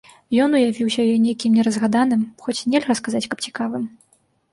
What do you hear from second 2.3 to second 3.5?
хоць нельга сказаць, каб